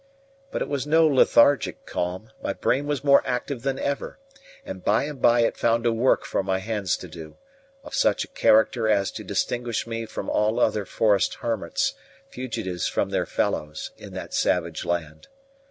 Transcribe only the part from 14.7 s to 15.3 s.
land.